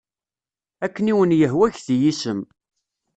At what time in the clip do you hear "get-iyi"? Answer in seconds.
1.73-2.07